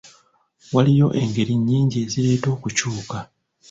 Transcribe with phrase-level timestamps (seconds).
[0.73, 3.17] Waliyo engeri nnyingi ezireeta okukyuka.